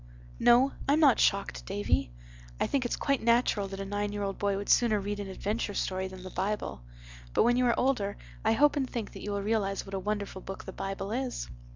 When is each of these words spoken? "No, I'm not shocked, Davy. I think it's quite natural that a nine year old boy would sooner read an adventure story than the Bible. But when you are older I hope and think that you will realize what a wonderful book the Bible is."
"No, 0.39 0.71
I'm 0.89 0.99
not 0.99 1.19
shocked, 1.19 1.63
Davy. 1.67 2.11
I 2.59 2.65
think 2.65 2.85
it's 2.85 2.95
quite 2.95 3.21
natural 3.21 3.67
that 3.67 3.79
a 3.79 3.85
nine 3.85 4.11
year 4.11 4.23
old 4.23 4.39
boy 4.39 4.57
would 4.57 4.67
sooner 4.67 4.99
read 4.99 5.19
an 5.19 5.27
adventure 5.29 5.75
story 5.75 6.07
than 6.07 6.23
the 6.23 6.31
Bible. 6.31 6.81
But 7.35 7.43
when 7.43 7.55
you 7.55 7.67
are 7.67 7.79
older 7.79 8.17
I 8.43 8.53
hope 8.53 8.75
and 8.75 8.89
think 8.89 9.11
that 9.13 9.21
you 9.21 9.29
will 9.31 9.43
realize 9.43 9.85
what 9.85 9.93
a 9.93 9.99
wonderful 9.99 10.41
book 10.41 10.63
the 10.65 10.73
Bible 10.73 11.11
is." 11.11 11.49